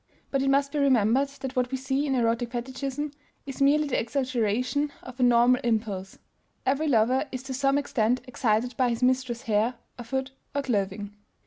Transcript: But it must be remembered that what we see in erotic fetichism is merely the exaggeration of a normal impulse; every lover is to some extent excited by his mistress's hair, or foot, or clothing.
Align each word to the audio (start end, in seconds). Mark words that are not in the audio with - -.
But 0.31 0.41
it 0.41 0.49
must 0.49 0.71
be 0.71 0.79
remembered 0.79 1.27
that 1.27 1.55
what 1.55 1.69
we 1.69 1.77
see 1.77 2.07
in 2.07 2.15
erotic 2.15 2.49
fetichism 2.53 3.11
is 3.45 3.61
merely 3.61 3.87
the 3.87 3.99
exaggeration 3.99 4.91
of 5.03 5.19
a 5.19 5.21
normal 5.21 5.61
impulse; 5.63 6.17
every 6.65 6.87
lover 6.87 7.25
is 7.31 7.43
to 7.43 7.53
some 7.53 7.77
extent 7.77 8.19
excited 8.25 8.75
by 8.77 8.89
his 8.89 9.03
mistress's 9.03 9.43
hair, 9.43 9.75
or 9.99 10.05
foot, 10.05 10.31
or 10.55 10.63
clothing. 10.63 11.13